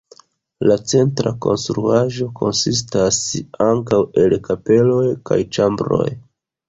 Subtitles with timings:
[0.69, 3.19] La centra konstruaĵo konsistas
[3.67, 6.05] ankaŭ el kapeloj kaj ĉambroj.